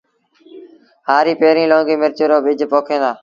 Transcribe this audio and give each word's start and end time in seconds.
هآريٚ 1.07 1.39
پيريٚݩ 1.41 1.69
لونگي 1.71 1.95
مرچ 2.01 2.17
رو 2.29 2.37
ٻج 2.45 2.59
پوکين 2.71 2.99
دآ 3.03 3.11